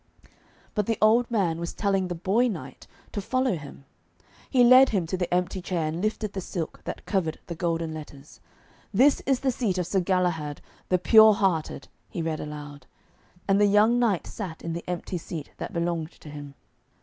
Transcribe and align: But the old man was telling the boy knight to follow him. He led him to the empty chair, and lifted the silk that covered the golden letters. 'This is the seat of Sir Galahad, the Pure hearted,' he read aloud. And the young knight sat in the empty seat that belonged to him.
But 0.73 0.87
the 0.87 0.97
old 0.99 1.29
man 1.29 1.59
was 1.59 1.73
telling 1.75 2.07
the 2.07 2.15
boy 2.15 2.47
knight 2.47 2.87
to 3.11 3.21
follow 3.21 3.55
him. 3.55 3.85
He 4.49 4.63
led 4.63 4.89
him 4.89 5.05
to 5.05 5.15
the 5.15 5.31
empty 5.31 5.61
chair, 5.61 5.85
and 5.85 6.01
lifted 6.01 6.33
the 6.33 6.41
silk 6.41 6.81
that 6.85 7.05
covered 7.05 7.37
the 7.45 7.53
golden 7.53 7.93
letters. 7.93 8.41
'This 8.95 9.21
is 9.27 9.41
the 9.41 9.51
seat 9.51 9.77
of 9.77 9.85
Sir 9.85 9.99
Galahad, 9.99 10.59
the 10.89 10.97
Pure 10.97 11.35
hearted,' 11.35 11.87
he 12.09 12.23
read 12.23 12.39
aloud. 12.39 12.87
And 13.47 13.61
the 13.61 13.67
young 13.67 13.99
knight 13.99 14.25
sat 14.25 14.63
in 14.63 14.73
the 14.73 14.83
empty 14.89 15.19
seat 15.19 15.51
that 15.57 15.71
belonged 15.71 16.13
to 16.13 16.29
him. 16.29 16.55